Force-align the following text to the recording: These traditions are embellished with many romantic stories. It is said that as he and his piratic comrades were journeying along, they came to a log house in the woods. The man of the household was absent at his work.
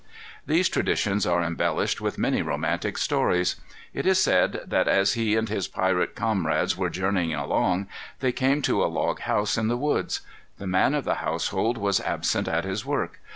These 0.47 0.67
traditions 0.67 1.27
are 1.27 1.43
embellished 1.43 2.01
with 2.01 2.17
many 2.17 2.41
romantic 2.41 2.97
stories. 2.97 3.57
It 3.93 4.07
is 4.07 4.19
said 4.19 4.61
that 4.65 4.87
as 4.87 5.13
he 5.13 5.35
and 5.35 5.47
his 5.47 5.67
piratic 5.67 6.15
comrades 6.15 6.75
were 6.75 6.89
journeying 6.89 7.35
along, 7.35 7.85
they 8.19 8.31
came 8.31 8.63
to 8.63 8.83
a 8.83 8.89
log 8.89 9.19
house 9.19 9.59
in 9.59 9.67
the 9.67 9.77
woods. 9.77 10.21
The 10.57 10.65
man 10.65 10.95
of 10.95 11.03
the 11.03 11.21
household 11.21 11.77
was 11.77 11.99
absent 12.01 12.47
at 12.47 12.65
his 12.65 12.83
work. 12.83 13.19